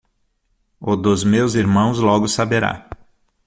O 0.79 0.95
dos 0.95 1.23
meus 1.23 1.53
irmãos 1.53 1.99
logo 1.99 2.27
saberá. 2.27 2.89